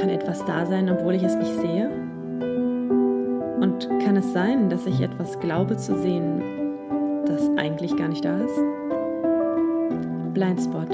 [0.00, 1.88] Kann etwas da sein, obwohl ich es nicht sehe?
[3.60, 6.42] Und kann es sein, dass ich etwas glaube zu sehen,
[7.26, 8.60] das eigentlich gar nicht da ist?
[10.34, 10.90] Blindspot,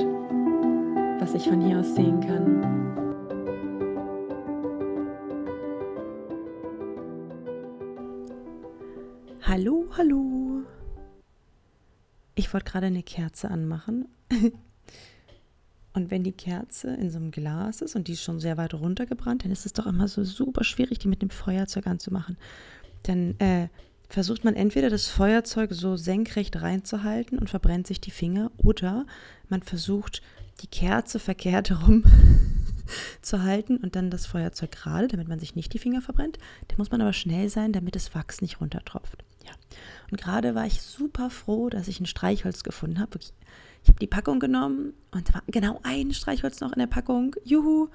[1.21, 2.79] was ich von hier aus sehen kann.
[9.43, 10.63] Hallo, hallo.
[12.35, 14.09] Ich wollte gerade eine Kerze anmachen.
[15.99, 18.73] Und wenn die Kerze in so einem Glas ist und die ist schon sehr weit
[18.73, 22.37] runtergebrannt, dann ist es doch immer so super schwierig, die mit dem Feuerzeug anzumachen.
[23.03, 23.67] Dann äh,
[24.09, 29.07] versucht man entweder das Feuerzeug so senkrecht reinzuhalten und verbrennt sich die Finger oder
[29.49, 30.23] man versucht
[30.61, 32.05] die Kerze verkehrt herum
[33.21, 36.39] zu halten und dann das Feuerzeug gerade, damit man sich nicht die Finger verbrennt.
[36.69, 39.25] Da muss man aber schnell sein, damit das Wachs nicht runtertropft.
[39.45, 39.53] Ja.
[40.13, 43.15] Und gerade war ich super froh, dass ich ein Streichholz gefunden habe.
[43.15, 43.33] Wirklich
[43.89, 47.35] ich habe die Packung genommen und da war genau ein Streichholz noch in der Packung.
[47.43, 47.89] Juhu!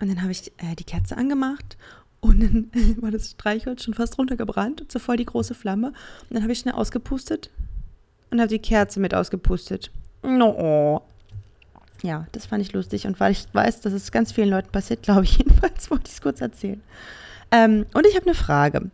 [0.00, 1.76] Und dann habe ich äh, die Kerze angemacht
[2.20, 2.70] und dann
[3.02, 5.88] war das Streichholz schon fast runtergebrannt und so voll die große Flamme.
[5.88, 7.50] Und dann habe ich schnell ausgepustet
[8.30, 9.90] und habe die Kerze mit ausgepustet.
[10.22, 11.02] No.
[12.02, 15.02] Ja, das fand ich lustig und weil ich weiß, dass es ganz vielen Leuten passiert,
[15.02, 16.80] glaube ich jedenfalls, wollte ich es kurz erzählen.
[17.50, 18.88] Ähm, und ich habe eine Frage.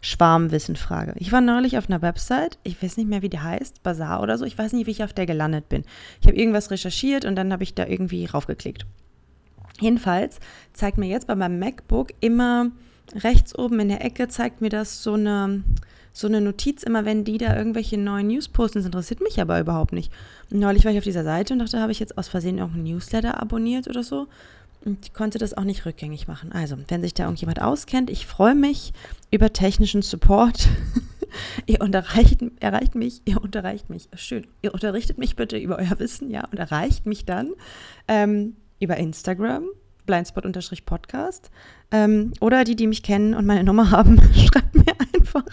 [0.00, 1.14] Schwarmwissenfrage.
[1.16, 4.38] Ich war neulich auf einer Website, ich weiß nicht mehr, wie die heißt, Bazaar oder
[4.38, 4.44] so.
[4.44, 5.84] Ich weiß nicht, wie ich auf der gelandet bin.
[6.20, 8.86] Ich habe irgendwas recherchiert und dann habe ich da irgendwie raufgeklickt.
[9.80, 10.40] Jedenfalls
[10.72, 12.70] zeigt mir jetzt bei meinem MacBook immer
[13.14, 15.64] rechts oben in der Ecke, zeigt mir das so eine,
[16.12, 18.78] so eine Notiz immer, wenn die da irgendwelche neuen News posten.
[18.78, 20.12] Das interessiert mich aber überhaupt nicht.
[20.50, 23.40] neulich war ich auf dieser Seite und dachte, habe ich jetzt aus Versehen irgendeinen Newsletter
[23.40, 24.28] abonniert oder so.
[24.84, 26.52] Und ich konnte das auch nicht rückgängig machen.
[26.52, 28.92] Also, wenn sich da irgendjemand auskennt, ich freue mich
[29.30, 30.68] über technischen Support.
[31.66, 36.30] ihr unterreicht, erreicht mich, ihr unterreicht mich, schön, ihr unterrichtet mich bitte über euer Wissen,
[36.30, 37.50] ja, und erreicht mich dann
[38.08, 39.64] ähm, über Instagram,
[40.06, 41.50] blindspot-podcast.
[41.90, 45.44] Ähm, oder die, die mich kennen und meine Nummer haben, schreibt mir einfach.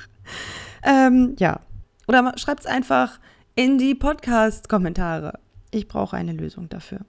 [0.84, 1.60] Ähm, ja,
[2.08, 3.20] oder schreibt es einfach
[3.56, 5.40] in die Podcast-Kommentare.
[5.72, 7.00] Ich brauche eine Lösung dafür.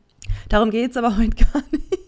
[0.48, 2.07] Darum geht es aber heute gar nicht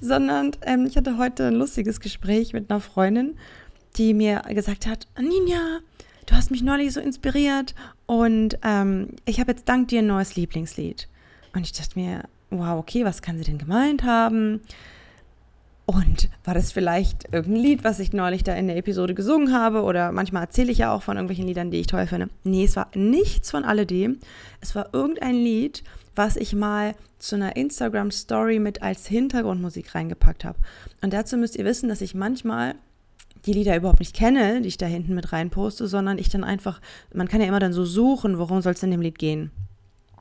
[0.00, 3.36] sondern ähm, ich hatte heute ein lustiges Gespräch mit einer Freundin,
[3.96, 5.80] die mir gesagt hat, Ninja,
[6.26, 7.74] du hast mich neulich so inspiriert
[8.06, 11.08] und ähm, ich habe jetzt dank dir ein neues Lieblingslied.
[11.54, 14.60] Und ich dachte mir, wow, okay, was kann sie denn gemeint haben?
[15.90, 19.84] Und war das vielleicht irgendein Lied, was ich neulich da in der Episode gesungen habe?
[19.84, 22.28] Oder manchmal erzähle ich ja auch von irgendwelchen Liedern, die ich toll finde.
[22.44, 24.18] Nee, es war nichts von alledem.
[24.60, 25.82] Es war irgendein Lied,
[26.14, 30.58] was ich mal zu einer Instagram-Story mit als Hintergrundmusik reingepackt habe.
[31.00, 32.74] Und dazu müsst ihr wissen, dass ich manchmal
[33.46, 36.82] die Lieder überhaupt nicht kenne, die ich da hinten mit reinposte, sondern ich dann einfach,
[37.14, 39.52] man kann ja immer dann so suchen, worum soll es in dem Lied gehen.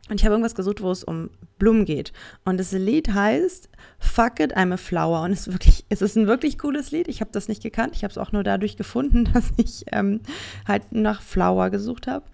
[0.09, 1.29] Und ich habe irgendwas gesucht, wo es um
[1.59, 2.13] Blumen geht.
[2.45, 3.69] Und das Lied heißt
[3.99, 5.23] Fuck It, I'm a Flower.
[5.23, 7.07] Und es ist wirklich, es ist ein wirklich cooles Lied.
[7.07, 7.95] Ich habe das nicht gekannt.
[7.95, 10.21] Ich habe es auch nur dadurch gefunden, dass ich ähm,
[10.67, 12.25] halt nach Flower gesucht habe.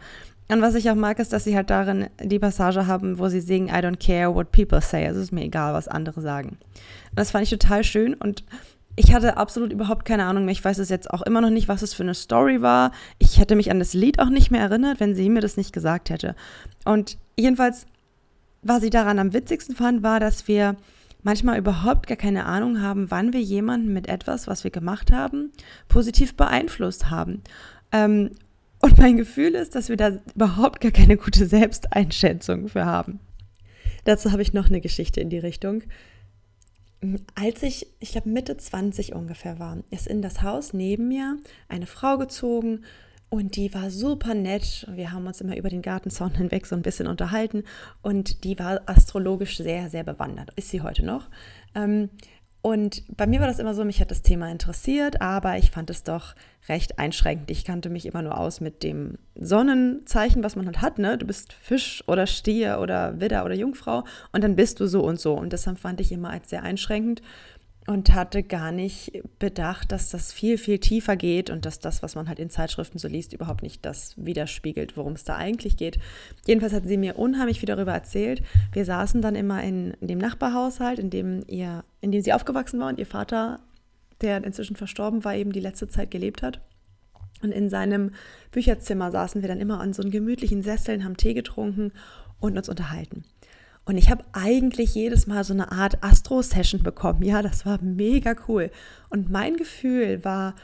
[0.50, 3.40] Und was ich auch mag, ist, dass sie halt darin die Passage haben, wo sie
[3.40, 5.06] singen, I don't care what people say.
[5.06, 6.50] Es ist mir egal, was andere sagen.
[6.50, 8.44] Und das fand ich total schön und
[8.96, 10.52] ich hatte absolut überhaupt keine Ahnung mehr.
[10.52, 12.92] Ich weiß es jetzt auch immer noch nicht, was es für eine Story war.
[13.18, 15.74] Ich hätte mich an das Lied auch nicht mehr erinnert, wenn sie mir das nicht
[15.74, 16.36] gesagt hätte.
[16.86, 17.86] Und jedenfalls,
[18.62, 20.78] was ich daran am witzigsten fand, war, dass wir
[21.24, 25.52] manchmal überhaupt gar keine Ahnung haben, wann wir jemanden mit etwas, was wir gemacht haben,
[25.88, 27.42] positiv beeinflusst haben.
[27.92, 28.32] Ähm,
[28.80, 33.20] und mein Gefühl ist, dass wir da überhaupt gar keine gute Selbsteinschätzung für haben.
[34.04, 35.84] Dazu habe ich noch eine Geschichte in die Richtung.
[37.36, 41.38] Als ich, ich glaube Mitte 20 ungefähr war, ist in das Haus neben mir
[41.70, 42.84] eine Frau gezogen
[43.34, 44.86] und die war super nett.
[44.92, 47.64] Wir haben uns immer über den Gartenzaun hinweg so ein bisschen unterhalten
[48.04, 50.52] und die war astrologisch sehr, sehr bewandert.
[50.56, 51.32] Ist sie heute noch.
[51.74, 52.12] Ähm,
[52.62, 55.90] und bei mir war das immer so, mich hat das Thema interessiert, aber ich fand
[55.90, 56.36] es doch
[56.70, 57.50] recht einschränkend.
[57.50, 61.18] Ich kannte mich immer nur aus mit dem Sonnenzeichen, was man halt hat, ne?
[61.18, 65.20] Du bist Fisch oder Stier oder Widder oder Jungfrau und dann bist du so und
[65.20, 65.34] so.
[65.34, 67.24] Und deshalb fand ich immer als sehr einschränkend
[67.86, 72.16] und hatte gar nicht bedacht, dass das viel, viel tiefer geht und dass das, was
[72.16, 76.00] man halt in Zeitschriften so liest, überhaupt nicht das widerspiegelt, worum es da eigentlich geht.
[76.48, 78.42] Jedenfalls hat sie mir unheimlich viel darüber erzählt.
[78.72, 82.88] Wir saßen dann immer in, dem Nachbarhaushalt, in dem, ihr, in dem sie aufgewachsen war
[82.88, 83.60] und ihr Vater,
[84.22, 86.62] der inzwischen verstorben war, eben die letzte Zeit gelebt hat.
[87.42, 88.12] Und in seinem
[88.52, 91.92] Bücherzimmer saßen wir dann immer an so einen gemütlichen Sesseln, haben Tee getrunken
[92.40, 93.26] und uns unterhalten.
[93.86, 97.24] Und ich habe eigentlich jedes Mal so eine Art Astro-Session bekommen.
[97.24, 98.72] Ja, das war mega cool.
[99.10, 100.56] Und mein Gefühl war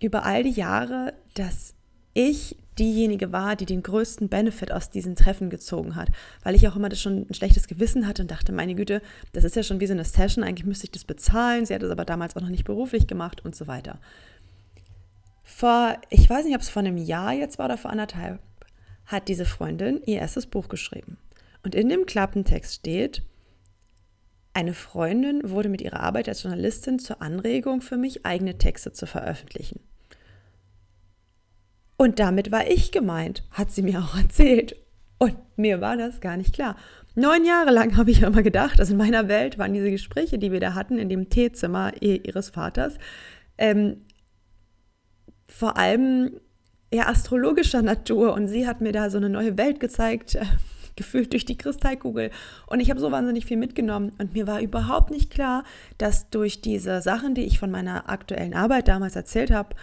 [0.00, 1.74] über all die Jahre, dass
[2.14, 6.08] ich diejenige war, die den größten Benefit aus diesen Treffen gezogen hat,
[6.44, 9.02] weil ich auch immer das schon ein schlechtes Gewissen hatte und dachte, meine Güte,
[9.32, 11.66] das ist ja schon wie so eine Session, eigentlich müsste ich das bezahlen.
[11.66, 13.98] Sie hat es aber damals auch noch nicht beruflich gemacht und so weiter.
[15.42, 18.38] Vor, ich weiß nicht, ob es vor einem Jahr jetzt war oder vor anderthalb,
[19.06, 21.16] hat diese Freundin ihr erstes Buch geschrieben.
[21.62, 23.22] Und in dem Klappentext steht,
[24.54, 29.06] eine Freundin wurde mit ihrer Arbeit als Journalistin zur Anregung für mich, eigene Texte zu
[29.06, 29.80] veröffentlichen.
[31.96, 34.76] Und damit war ich gemeint, hat sie mir auch erzählt.
[35.18, 36.76] Und mir war das gar nicht klar.
[37.14, 40.52] Neun Jahre lang habe ich immer gedacht, also in meiner Welt waren diese Gespräche, die
[40.52, 42.94] wir da hatten, in dem Teezimmer ihres Vaters,
[43.58, 44.04] ähm,
[45.48, 46.40] vor allem
[46.90, 48.32] eher astrologischer Natur.
[48.32, 50.38] Und sie hat mir da so eine neue Welt gezeigt,
[50.98, 52.30] gefühlt durch die Kristallkugel.
[52.66, 54.12] Und ich habe so wahnsinnig viel mitgenommen.
[54.18, 55.64] Und mir war überhaupt nicht klar,
[55.96, 59.74] dass durch diese Sachen, die ich von meiner aktuellen Arbeit damals erzählt habe,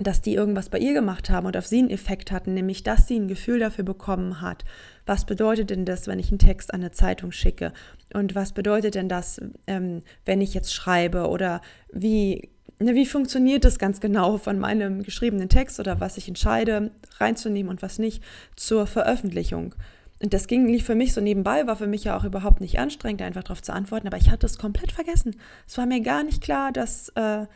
[0.00, 3.06] dass die irgendwas bei ihr gemacht haben und auf sie einen Effekt hatten, nämlich dass
[3.06, 4.64] sie ein Gefühl dafür bekommen hat,
[5.06, 7.72] was bedeutet denn das, wenn ich einen Text an eine Zeitung schicke
[8.14, 11.60] und was bedeutet denn das, ähm, wenn ich jetzt schreibe oder
[11.92, 16.92] wie, ne, wie funktioniert das ganz genau von meinem geschriebenen Text oder was ich entscheide
[17.18, 18.22] reinzunehmen und was nicht
[18.56, 19.74] zur Veröffentlichung.
[20.20, 22.78] Und das ging lief für mich so nebenbei, war für mich ja auch überhaupt nicht
[22.78, 25.36] anstrengend, einfach darauf zu antworten, aber ich hatte es komplett vergessen.
[25.66, 27.46] Es war mir gar nicht klar, dass äh,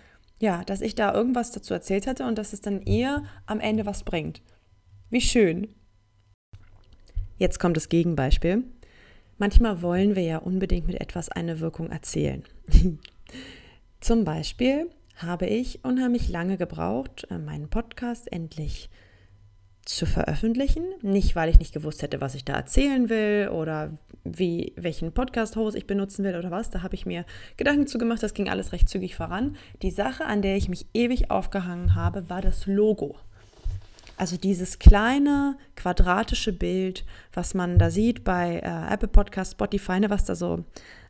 [0.42, 3.86] ja, dass ich da irgendwas dazu erzählt hatte und dass es dann ihr am Ende
[3.86, 4.42] was bringt.
[5.08, 5.68] Wie schön.
[7.38, 8.64] Jetzt kommt das Gegenbeispiel.
[9.38, 12.42] Manchmal wollen wir ja unbedingt mit etwas eine Wirkung erzielen.
[14.00, 18.90] Zum Beispiel habe ich unheimlich lange gebraucht, äh, meinen Podcast endlich
[19.84, 20.84] zu veröffentlichen.
[21.02, 23.90] Nicht, weil ich nicht gewusst hätte, was ich da erzählen will oder
[24.24, 26.70] wie, welchen Podcast-Host ich benutzen will oder was.
[26.70, 27.24] Da habe ich mir
[27.56, 28.22] Gedanken zu gemacht.
[28.22, 29.56] Das ging alles recht zügig voran.
[29.82, 33.16] Die Sache, an der ich mich ewig aufgehangen habe, war das Logo.
[34.16, 40.10] Also dieses kleine quadratische Bild, was man da sieht bei äh, Apple Podcast, Spotify, ne,
[40.10, 40.64] was da so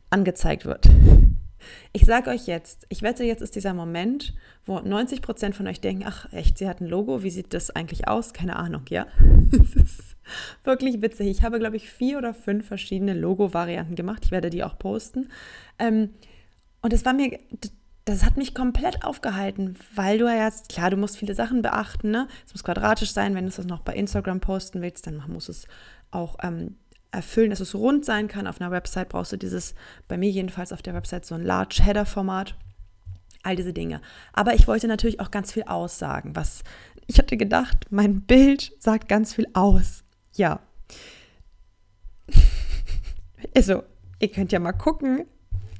[0.09, 0.89] angezeigt wird.
[1.91, 4.33] Ich sage euch jetzt, ich wette, jetzt ist dieser Moment,
[4.65, 7.69] wo 90 Prozent von euch denken, ach echt, sie hat ein Logo, wie sieht das
[7.69, 8.33] eigentlich aus?
[8.33, 9.07] Keine Ahnung, ja?
[9.51, 10.15] Es ist
[10.63, 11.27] wirklich witzig.
[11.27, 14.23] Ich habe, glaube ich, vier oder fünf verschiedene Logo-Varianten gemacht.
[14.25, 15.29] Ich werde die auch posten.
[15.79, 16.09] Ähm,
[16.81, 17.37] und das war mir,
[18.05, 22.11] das hat mich komplett aufgehalten, weil du ja jetzt, klar, du musst viele Sachen beachten,
[22.11, 22.27] ne?
[22.45, 25.67] Es muss quadratisch sein, wenn du es noch bei Instagram posten willst, dann muss es
[26.11, 26.75] auch ähm,
[27.13, 28.47] erfüllen, dass es rund sein kann.
[28.47, 29.75] Auf einer Website brauchst du dieses,
[30.07, 32.55] bei mir jedenfalls auf der Website, so ein Large Header Format.
[33.43, 34.01] All diese Dinge.
[34.31, 36.35] Aber ich wollte natürlich auch ganz viel aussagen.
[36.35, 36.63] Was
[37.07, 40.03] ich hatte gedacht, mein Bild sagt ganz viel aus.
[40.33, 40.59] Ja.
[43.55, 43.83] Also,
[44.19, 45.25] ihr könnt ja mal gucken,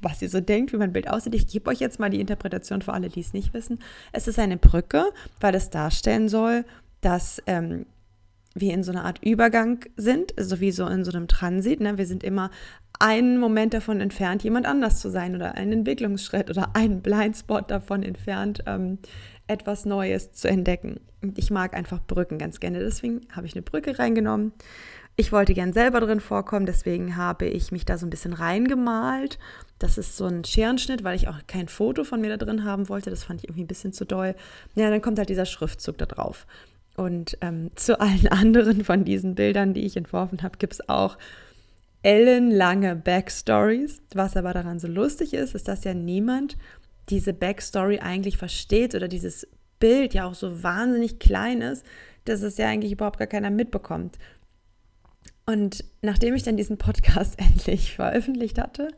[0.02, 1.34] was ihr so denkt, wie mein Bild aussieht.
[1.34, 3.80] Ich gebe euch jetzt mal die Interpretation für alle, die es nicht wissen.
[4.12, 5.06] Es ist eine Brücke,
[5.40, 6.66] weil es darstellen soll,
[7.00, 7.86] dass ähm,
[8.54, 11.80] wir in so einer Art Übergang sind, so wie so in so einem Transit.
[11.80, 11.98] Ne?
[11.98, 12.52] Wir sind immer
[13.00, 18.04] einen Moment davon entfernt, jemand anders zu sein oder einen Entwicklungsschritt oder einen Blindspot davon
[18.04, 19.00] entfernt, ähm,
[19.48, 21.00] etwas Neues zu entdecken.
[21.22, 22.80] Und ich mag einfach Brücken ganz gerne.
[22.80, 24.54] Deswegen habe ich eine Brücke reingenommen.
[25.16, 29.38] Ich wollte gern selber drin vorkommen, deswegen habe ich mich da so ein bisschen reingemalt.
[29.78, 32.90] Das ist so ein Scherenschnitt, weil ich auch kein Foto von mir da drin haben
[32.90, 33.12] wollte.
[33.12, 34.34] Das fand ich irgendwie ein bisschen zu doll.
[34.74, 36.48] Ja, dann kommt halt dieser Schriftzug da drauf.
[36.96, 41.18] Und ähm, zu allen anderen von diesen Bildern, die ich entworfen habe, gibt es auch
[42.04, 44.02] ellenlange Backstories.
[44.14, 46.58] Was aber daran so lustig ist, ist, dass ja niemand
[47.10, 49.48] diese Backstory eigentlich versteht oder dieses
[49.80, 51.86] Bild ja auch so wahnsinnig klein ist,
[52.26, 54.18] dass es ja eigentlich überhaupt gar keiner mitbekommt.
[55.46, 58.90] Und nachdem ich dann diesen Podcast endlich veröffentlicht hatte,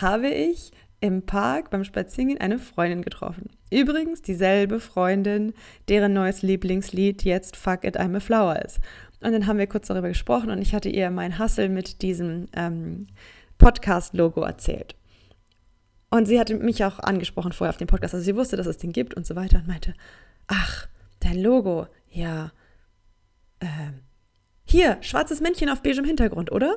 [0.00, 3.50] habe ich im Park beim Spazierengehen eine Freundin getroffen.
[3.70, 5.52] Übrigens dieselbe Freundin,
[5.88, 8.78] deren neues Lieblingslied jetzt Fuck It I'm a Flower ist.
[9.20, 12.46] Und dann haben wir kurz darüber gesprochen und ich hatte ihr mein Hassel mit diesem
[12.54, 13.08] ähm,
[13.58, 14.94] Podcast-Logo erzählt.
[16.08, 18.14] Und sie hatte mich auch angesprochen vorher auf dem Podcast.
[18.14, 19.94] Also sie wusste, dass es den gibt und so weiter und meinte,
[20.46, 20.86] ach,
[21.20, 22.52] dein Logo, ja.
[23.58, 23.66] Äh,
[24.64, 26.76] hier, schwarzes Männchen auf beigem Hintergrund, oder?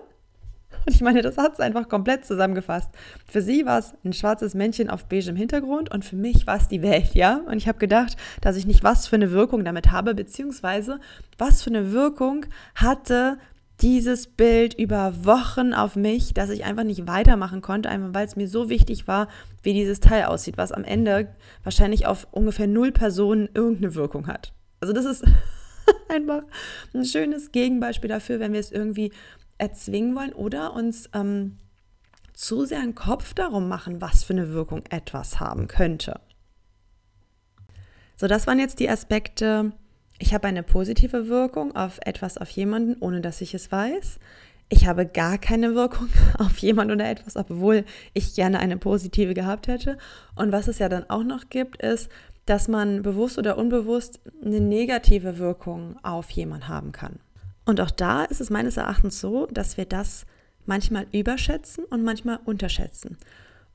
[0.85, 2.89] Und ich meine, das hat es einfach komplett zusammengefasst.
[3.27, 6.67] Für sie war es ein schwarzes Männchen auf beigem Hintergrund und für mich war es
[6.67, 7.41] die Welt, ja?
[7.47, 10.99] Und ich habe gedacht, dass ich nicht was für eine Wirkung damit habe, beziehungsweise
[11.37, 12.45] was für eine Wirkung
[12.75, 13.37] hatte
[13.81, 18.37] dieses Bild über Wochen auf mich, dass ich einfach nicht weitermachen konnte, einfach weil es
[18.37, 19.27] mir so wichtig war,
[19.63, 24.53] wie dieses Teil aussieht, was am Ende wahrscheinlich auf ungefähr null Personen irgendeine Wirkung hat.
[24.79, 25.25] Also das ist
[26.09, 26.43] einfach
[26.93, 29.11] ein schönes Gegenbeispiel dafür, wenn wir es irgendwie
[29.57, 31.57] erzwingen wollen oder uns ähm,
[32.33, 36.19] zu sehr einen Kopf darum machen, was für eine Wirkung etwas haben könnte.
[38.17, 39.73] So, das waren jetzt die Aspekte
[40.17, 44.19] ich habe eine positive Wirkung auf etwas, auf jemanden, ohne dass ich es weiß.
[44.69, 46.07] Ich habe gar keine Wirkung
[46.37, 49.97] auf jemand oder etwas, obwohl ich gerne eine positive gehabt hätte.
[50.35, 52.09] Und was es ja dann auch noch gibt, ist,
[52.45, 57.19] dass man bewusst oder unbewusst eine negative Wirkung auf jemanden haben kann.
[57.65, 60.25] Und auch da ist es meines Erachtens so, dass wir das
[60.65, 63.17] manchmal überschätzen und manchmal unterschätzen.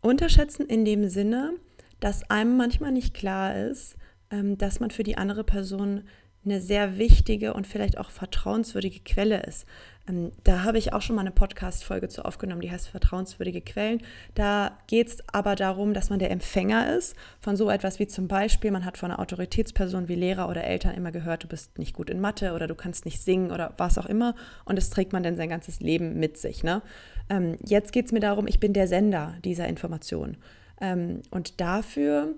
[0.01, 1.55] Unterschätzen in dem Sinne,
[1.99, 3.97] dass einem manchmal nicht klar ist,
[4.31, 6.05] ähm, dass man für die andere Person
[6.45, 9.67] eine sehr wichtige und vielleicht auch vertrauenswürdige Quelle ist.
[10.09, 14.01] Ähm, da habe ich auch schon mal eine Podcast-Folge zu aufgenommen, die heißt Vertrauenswürdige Quellen.
[14.35, 18.27] Da geht es aber darum, dass man der Empfänger ist von so etwas wie zum
[18.27, 21.95] Beispiel, man hat von einer Autoritätsperson wie Lehrer oder Eltern immer gehört, du bist nicht
[21.95, 24.35] gut in Mathe oder du kannst nicht singen oder was auch immer.
[24.65, 26.65] Und das trägt man dann sein ganzes Leben mit sich.
[26.65, 26.83] Ne?
[27.29, 30.39] Ähm, jetzt geht es mir darum, ich bin der Sender dieser Information.
[30.81, 32.35] Ähm, und dafür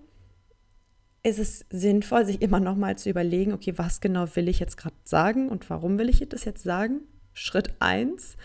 [1.22, 4.76] ist es sinnvoll, sich immer noch mal zu überlegen, okay, was genau will ich jetzt
[4.76, 7.00] gerade sagen und warum will ich das jetzt sagen?
[7.32, 8.36] Schritt 1,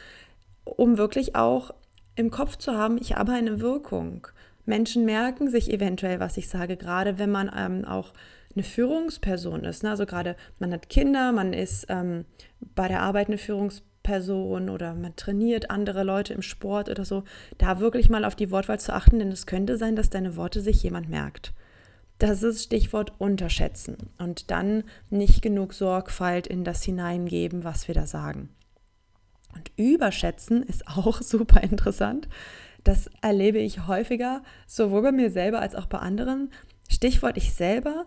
[0.63, 1.73] um wirklich auch
[2.15, 4.27] im Kopf zu haben, ich habe eine Wirkung.
[4.65, 8.13] Menschen merken sich eventuell, was ich sage, gerade wenn man ähm, auch
[8.53, 9.83] eine Führungsperson ist.
[9.83, 9.91] Ne?
[9.91, 12.25] Also gerade man hat Kinder, man ist ähm,
[12.75, 17.23] bei der Arbeit eine Führungsperson oder man trainiert andere Leute im Sport oder so.
[17.57, 20.61] Da wirklich mal auf die Wortwahl zu achten, denn es könnte sein, dass deine Worte
[20.61, 21.53] sich jemand merkt.
[22.19, 28.07] Das ist Stichwort unterschätzen und dann nicht genug Sorgfalt in das hineingeben, was wir da
[28.07, 28.49] sagen.
[29.53, 32.27] Und überschätzen ist auch super interessant.
[32.83, 36.51] Das erlebe ich häufiger, sowohl bei mir selber als auch bei anderen.
[36.89, 38.05] Stichwort ich selber.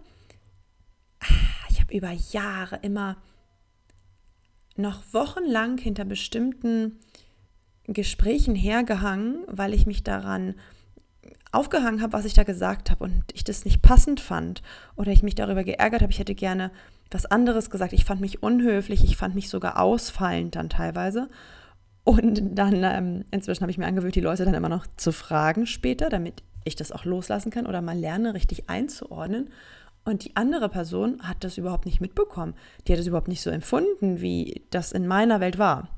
[1.69, 3.17] Ich habe über Jahre immer
[4.77, 6.99] noch wochenlang hinter bestimmten
[7.85, 10.55] Gesprächen hergehangen, weil ich mich daran
[11.53, 14.63] aufgehangen habe, was ich da gesagt habe und ich das nicht passend fand
[14.97, 16.71] oder ich mich darüber geärgert habe, ich hätte gerne
[17.11, 17.93] was anderes gesagt.
[17.93, 21.29] Ich fand mich unhöflich, ich fand mich sogar ausfallend dann teilweise.
[22.05, 25.67] Und dann, ähm, inzwischen habe ich mir angewöhnt, die Leute dann immer noch zu fragen
[25.67, 29.51] später, damit ich das auch loslassen kann oder mal lerne, richtig einzuordnen.
[30.05, 32.55] Und die andere Person hat das überhaupt nicht mitbekommen.
[32.87, 35.89] Die hat es überhaupt nicht so empfunden, wie das in meiner Welt war.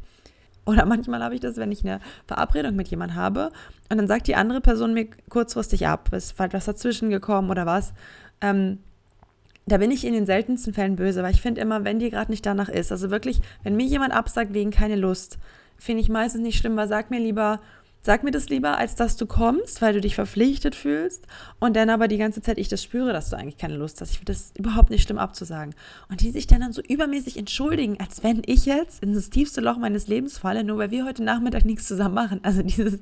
[0.65, 3.51] Oder manchmal habe ich das, wenn ich eine Verabredung mit jemandem habe
[3.91, 7.67] und dann sagt die andere Person mir kurzfristig ab, ist halt was dazwischen gekommen oder
[7.67, 7.93] was.
[8.41, 8.79] Ähm,
[9.67, 12.31] da bin ich in den seltensten Fällen böse, weil ich finde immer, wenn dir gerade
[12.31, 15.39] nicht danach ist, also wirklich, wenn mir jemand absagt wegen keine Lust,
[15.79, 17.61] finde ich meistens nicht schlimm, weil sag mir lieber,
[18.05, 21.25] Sag mir das lieber, als dass du kommst, weil du dich verpflichtet fühlst
[21.61, 24.11] und dann aber die ganze Zeit ich das spüre, dass du eigentlich keine Lust hast.
[24.11, 25.73] Ich finde das überhaupt nicht schlimm abzusagen.
[26.09, 29.61] Und die sich dann, dann so übermäßig entschuldigen, als wenn ich jetzt in das tiefste
[29.61, 32.41] Loch meines Lebens falle, nur weil wir heute Nachmittag nichts zusammen machen.
[32.43, 32.99] Also dieses,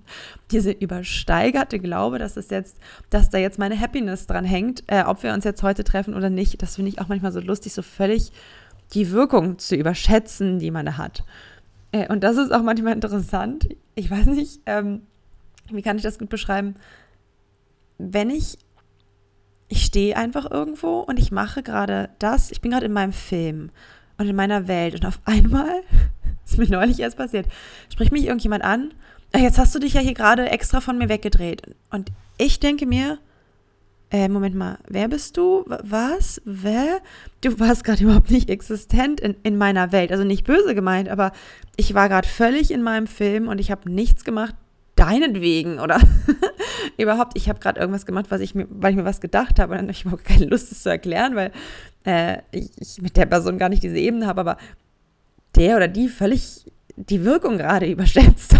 [0.50, 2.76] diese übersteigerte Glaube, dass es jetzt,
[3.08, 6.28] dass da jetzt meine Happiness dran hängt, äh, ob wir uns jetzt heute treffen oder
[6.28, 8.32] nicht, das finde ich auch manchmal so lustig, so völlig
[8.92, 11.24] die Wirkung zu überschätzen, die man da hat.
[11.92, 13.68] Äh, und das ist auch manchmal interessant.
[13.94, 15.02] Ich weiß nicht, ähm,
[15.70, 16.74] wie kann ich das gut beschreiben?
[17.98, 18.58] Wenn ich,
[19.68, 23.70] ich stehe einfach irgendwo und ich mache gerade das, ich bin gerade in meinem Film
[24.18, 25.82] und in meiner Welt und auf einmal,
[26.44, 27.46] ist mir neulich erst passiert,
[27.92, 28.92] spricht mich irgendjemand an,
[29.32, 31.62] ah, jetzt hast du dich ja hier gerade extra von mir weggedreht.
[31.90, 33.18] Und ich denke mir,
[34.10, 35.64] äh, Moment mal, wer bist du?
[35.66, 36.42] Was?
[36.44, 37.00] Wer?
[37.42, 40.10] Du warst gerade überhaupt nicht existent in, in meiner Welt.
[40.10, 41.32] Also nicht böse gemeint, aber
[41.76, 44.54] ich war gerade völlig in meinem Film und ich habe nichts gemacht
[44.96, 45.98] deinetwegen oder
[46.98, 49.72] überhaupt, ich habe gerade irgendwas gemacht, was ich mir, weil ich mir was gedacht habe
[49.72, 51.52] und dann habe ich überhaupt keine Lust, es zu erklären, weil
[52.04, 54.56] äh, ich, ich mit der Person gar nicht diese Ebene habe, aber
[55.56, 58.56] der oder die völlig die Wirkung gerade überschätzt.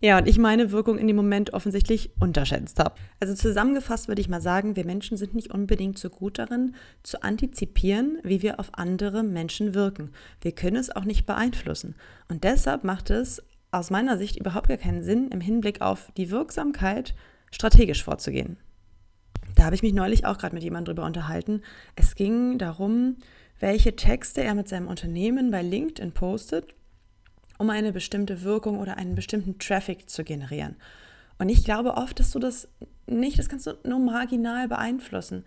[0.00, 2.94] Ja, und ich meine Wirkung in dem Moment offensichtlich unterschätzt habe.
[3.18, 7.22] Also zusammengefasst würde ich mal sagen, wir Menschen sind nicht unbedingt so gut darin, zu
[7.24, 10.12] antizipieren, wie wir auf andere Menschen wirken.
[10.40, 11.96] Wir können es auch nicht beeinflussen.
[12.28, 16.30] Und deshalb macht es aus meiner Sicht überhaupt gar keinen Sinn, im Hinblick auf die
[16.30, 17.14] Wirksamkeit
[17.50, 18.56] strategisch vorzugehen.
[19.56, 21.62] Da habe ich mich neulich auch gerade mit jemandem drüber unterhalten.
[21.96, 23.16] Es ging darum,
[23.58, 26.76] welche Texte er mit seinem Unternehmen bei LinkedIn postet
[27.58, 30.76] um eine bestimmte Wirkung oder einen bestimmten Traffic zu generieren.
[31.38, 32.68] Und ich glaube oft, dass du das
[33.06, 35.44] nicht, das kannst du nur marginal beeinflussen.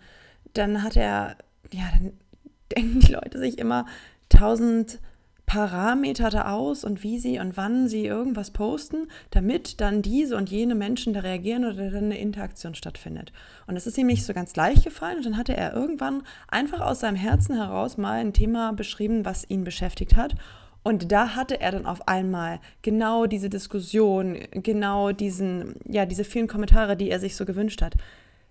[0.54, 1.36] Dann hat er,
[1.72, 2.12] ja, dann
[2.76, 3.86] denken die Leute sich immer
[4.28, 5.00] tausend
[5.44, 10.48] Parameter da aus und wie sie und wann sie irgendwas posten, damit dann diese und
[10.48, 13.32] jene Menschen da reagieren oder dann eine Interaktion stattfindet.
[13.66, 16.80] Und es ist ihm nicht so ganz leicht gefallen und dann hatte er irgendwann einfach
[16.80, 20.36] aus seinem Herzen heraus mal ein Thema beschrieben, was ihn beschäftigt hat
[20.82, 26.48] und da hatte er dann auf einmal genau diese Diskussion, genau diesen, ja, diese vielen
[26.48, 27.94] Kommentare, die er sich so gewünscht hat.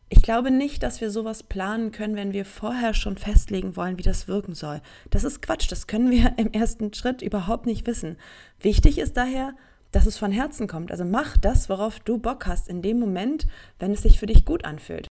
[0.08, 4.04] Ich glaube nicht, dass wir sowas planen können, wenn wir vorher schon festlegen wollen, wie
[4.04, 4.82] das wirken soll.
[5.10, 8.18] Das ist Quatsch, das können wir im ersten Schritt überhaupt nicht wissen.
[8.60, 9.54] Wichtig ist daher,
[9.92, 10.92] dass es von Herzen kommt.
[10.92, 13.48] Also mach das, worauf du Bock hast, in dem Moment,
[13.80, 15.08] wenn es sich für dich gut anfühlt.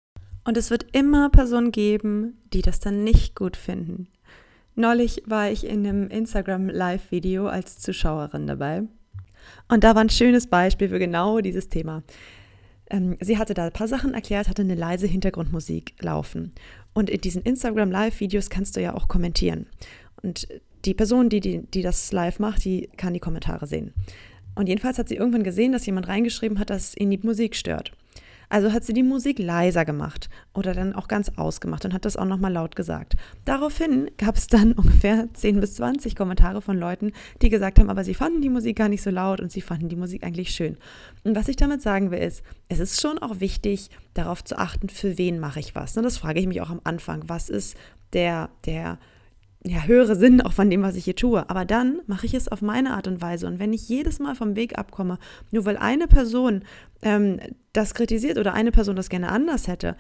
[0.43, 4.07] Und es wird immer Personen geben, die das dann nicht gut finden.
[4.75, 8.83] Neulich war ich in einem Instagram Live-Video als Zuschauerin dabei.
[9.69, 12.03] Und da war ein schönes Beispiel für genau dieses Thema.
[12.89, 16.51] Ähm, sie hatte da ein paar Sachen erklärt, hatte eine leise Hintergrundmusik laufen.
[16.93, 19.67] Und in diesen Instagram Live-Videos kannst du ja auch kommentieren.
[20.21, 20.47] Und
[20.83, 23.93] die Person, die, die, die das live macht, die kann die Kommentare sehen.
[24.55, 27.91] Und jedenfalls hat sie irgendwann gesehen, dass jemand reingeschrieben hat, dass ihn die Musik stört.
[28.49, 32.17] Also hat sie die Musik leiser gemacht oder dann auch ganz ausgemacht und hat das
[32.17, 33.15] auch nochmal laut gesagt.
[33.45, 37.11] Daraufhin gab es dann ungefähr 10 bis 20 Kommentare von Leuten,
[37.41, 39.89] die gesagt haben, aber sie fanden die Musik gar nicht so laut und sie fanden
[39.89, 40.77] die Musik eigentlich schön.
[41.23, 44.89] Und was ich damit sagen will, ist, es ist schon auch wichtig, darauf zu achten,
[44.89, 45.95] für wen mache ich was.
[45.97, 47.23] Und das frage ich mich auch am Anfang.
[47.27, 47.75] Was ist
[48.13, 48.97] der, der
[49.67, 51.49] ja, höhere Sinn auch von dem, was ich hier tue.
[51.49, 53.47] Aber dann mache ich es auf meine Art und Weise.
[53.47, 55.17] Und wenn ich jedes Mal vom Weg abkomme,
[55.51, 56.63] nur weil eine Person
[57.01, 57.39] ähm,
[57.73, 59.95] das kritisiert oder eine Person das gerne anders hätte,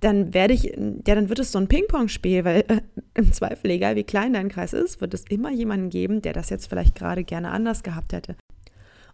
[0.00, 2.80] dann werde ich, ja, dann wird es so ein Ping-Pong-Spiel, weil äh,
[3.14, 6.48] im Zweifel, egal wie klein dein Kreis ist, wird es immer jemanden geben, der das
[6.48, 8.36] jetzt vielleicht gerade gerne anders gehabt hätte.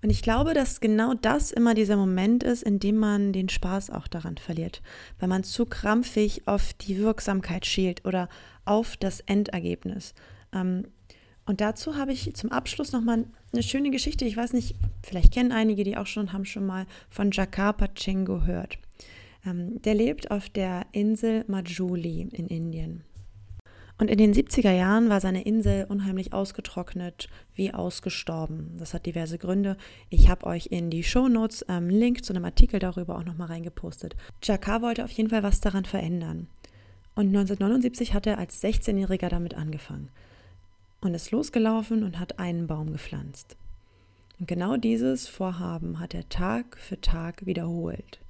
[0.02, 3.90] Und ich glaube, dass genau das immer dieser Moment ist, in dem man den Spaß
[3.90, 4.82] auch daran verliert,
[5.18, 8.28] weil man zu krampfig auf die Wirksamkeit schielt oder
[8.66, 10.14] auf das Endergebnis.
[10.52, 10.88] Ähm,
[11.46, 14.24] und dazu habe ich zum Abschluss nochmal eine schöne Geschichte.
[14.24, 18.40] Ich weiß nicht, vielleicht kennen einige die auch schon, haben schon mal von Jakar Pachengo
[18.40, 18.78] gehört.
[19.46, 23.04] Ähm, der lebt auf der Insel Majuli in Indien.
[23.98, 28.76] Und in den 70er Jahren war seine Insel unheimlich ausgetrocknet, wie ausgestorben.
[28.78, 29.78] Das hat diverse Gründe.
[30.10, 33.48] Ich habe euch in die Shownotes einen ähm, Link zu einem Artikel darüber auch nochmal
[33.48, 34.14] reingepostet.
[34.42, 36.48] Jakar wollte auf jeden Fall was daran verändern.
[37.16, 40.10] Und 1979 hat er als 16-Jähriger damit angefangen
[41.00, 43.56] und ist losgelaufen und hat einen Baum gepflanzt.
[44.38, 48.20] Und genau dieses Vorhaben hat er Tag für Tag wiederholt.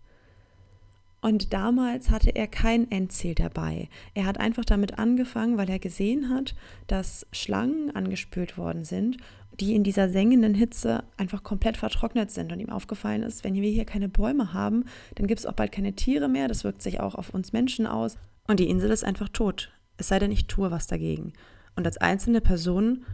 [1.20, 3.88] Und damals hatte er kein Endziel dabei.
[4.14, 6.54] Er hat einfach damit angefangen, weil er gesehen hat,
[6.86, 9.16] dass Schlangen angespült worden sind,
[9.58, 12.52] die in dieser sengenden Hitze einfach komplett vertrocknet sind.
[12.52, 14.84] Und ihm aufgefallen ist, wenn wir hier keine Bäume haben,
[15.16, 16.46] dann gibt es auch bald keine Tiere mehr.
[16.46, 18.16] Das wirkt sich auch auf uns Menschen aus.
[18.46, 19.72] Und die Insel ist einfach tot.
[19.96, 21.32] Es sei denn, ich tue was dagegen.
[21.74, 23.04] Und als einzelne Person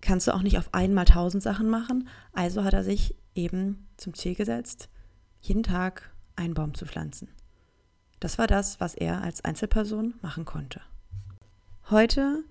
[0.00, 2.08] kannst du auch nicht auf einmal tausend Sachen machen.
[2.32, 4.88] Also hat er sich eben zum Ziel gesetzt,
[5.40, 7.28] jeden Tag einen Baum zu pflanzen.
[8.20, 10.80] Das war das, was er als Einzelperson machen konnte.
[11.90, 12.44] Heute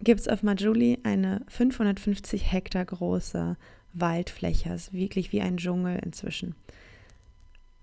[0.00, 3.56] gibt es auf Majuli eine 550 Hektar große
[3.92, 6.54] Waldfläche, ist wirklich wie ein Dschungel inzwischen,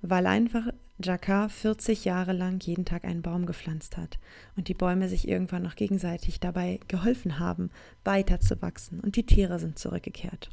[0.01, 0.67] weil einfach
[1.05, 4.19] Jakar 40 Jahre lang jeden Tag einen Baum gepflanzt hat
[4.55, 7.69] und die Bäume sich irgendwann noch gegenseitig dabei geholfen haben,
[8.03, 10.49] weiter zu wachsen und die Tiere sind zurückgekehrt.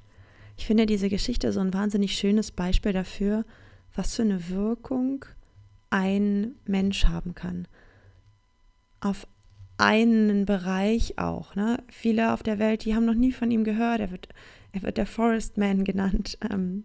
[0.56, 3.44] Ich finde diese Geschichte so ein wahnsinnig schönes Beispiel dafür,
[3.94, 5.24] was für eine Wirkung
[5.90, 7.66] ein Mensch haben kann.
[9.00, 9.26] Auf
[9.76, 11.54] einen Bereich auch.
[11.54, 11.82] Ne?
[11.88, 14.00] Viele auf der Welt, die haben noch nie von ihm gehört.
[14.00, 14.28] Er wird,
[14.72, 16.38] er wird der Forest Man genannt.
[16.50, 16.84] Ähm,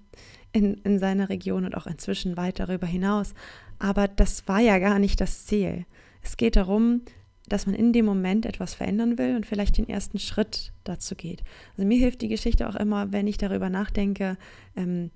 [0.51, 3.33] in, in seiner Region und auch inzwischen weit darüber hinaus.
[3.79, 5.85] Aber das war ja gar nicht das Ziel.
[6.21, 7.01] Es geht darum,
[7.47, 11.43] dass man in dem Moment etwas verändern will und vielleicht den ersten Schritt dazu geht.
[11.71, 14.37] Also mir hilft die Geschichte auch immer, wenn ich darüber nachdenke,
[14.75, 15.11] ähm,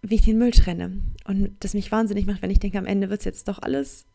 [0.00, 1.00] wie ich den Müll trenne.
[1.26, 4.06] Und das mich wahnsinnig macht, wenn ich denke, am Ende wird es jetzt doch alles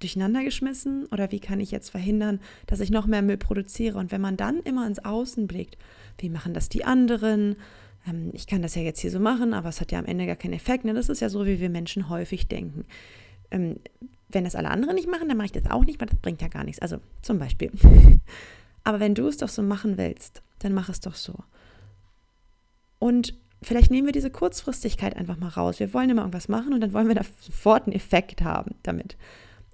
[0.00, 3.98] durcheinander geschmissen oder wie kann ich jetzt verhindern, dass ich noch mehr Müll produziere?
[3.98, 5.78] Und wenn man dann immer ins Außen blickt,
[6.18, 7.56] wie machen das die anderen?
[8.06, 10.26] ähm, ich kann das ja jetzt hier so machen, aber es hat ja am Ende
[10.26, 10.84] gar keinen Effekt.
[10.84, 10.94] Ne?
[10.94, 12.84] Das ist ja so, wie wir Menschen häufig denken.
[13.50, 13.76] Ähm,
[14.28, 16.42] wenn das alle anderen nicht machen, dann mache ich das auch nicht, weil das bringt
[16.42, 16.80] ja gar nichts.
[16.80, 17.70] Also zum Beispiel.
[18.84, 21.34] aber wenn du es doch so machen willst, dann mach es doch so.
[22.98, 25.78] Und vielleicht nehmen wir diese Kurzfristigkeit einfach mal raus.
[25.78, 29.16] Wir wollen immer irgendwas machen und dann wollen wir da sofort einen Effekt haben damit.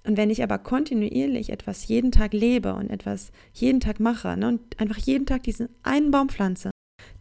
[0.03, 4.47] Und wenn ich aber kontinuierlich etwas jeden Tag lebe und etwas jeden Tag mache ne,
[4.47, 6.71] und einfach jeden Tag diesen einen Baum pflanze,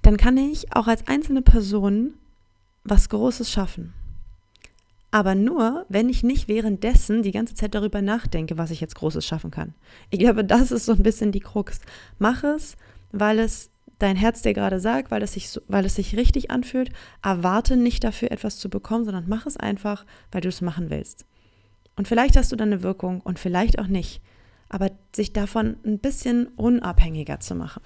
[0.03, 2.14] dann kann ich auch als einzelne Person
[2.85, 3.93] was Großes schaffen.
[5.11, 9.27] Aber nur, wenn ich nicht währenddessen die ganze Zeit darüber nachdenke, was ich jetzt Großes
[9.27, 9.75] schaffen kann.
[10.11, 11.81] Ich glaube, das ist so ein bisschen die Krux.
[12.19, 12.77] Mach es,
[13.11, 16.51] weil es dein Herz dir gerade sagt, weil es, sich so, weil es sich richtig
[16.51, 16.90] anfühlt.
[17.23, 21.27] Erwarte nicht dafür, etwas zu bekommen, sondern mach es einfach, weil du es machen willst.
[22.01, 24.23] Und vielleicht hast du dann eine Wirkung und vielleicht auch nicht.
[24.71, 27.83] Aber sich davon ein bisschen unabhängiger zu machen.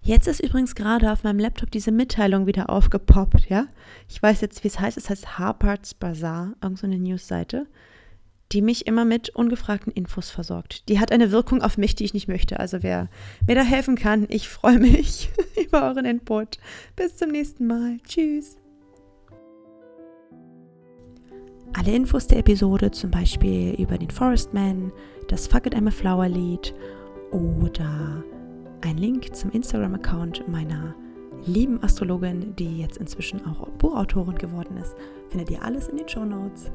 [0.00, 3.66] Jetzt ist übrigens gerade auf meinem Laptop diese Mitteilung wieder aufgepoppt, ja.
[4.10, 4.96] Ich weiß jetzt, wie es heißt.
[4.96, 7.66] Es heißt Harpards Bazaar, irgendeine so Newsseite,
[8.50, 10.88] die mich immer mit ungefragten Infos versorgt.
[10.88, 12.58] Die hat eine Wirkung auf mich, die ich nicht möchte.
[12.58, 13.08] Also wer
[13.46, 15.30] mir da helfen kann, ich freue mich
[15.64, 16.58] über euren Input.
[16.96, 17.98] Bis zum nächsten Mal.
[18.02, 18.56] Tschüss.
[21.72, 24.90] Alle Infos der Episode, zum Beispiel über den Forestman,
[25.28, 26.74] das Fuck It I'm a Flower Lied
[27.30, 28.24] oder
[28.80, 30.96] ein Link zum Instagram-Account meiner
[31.46, 34.94] lieben Astrologin, die jetzt inzwischen auch Buchautorin geworden ist,
[35.28, 36.70] findet ihr alles in den Show Notes.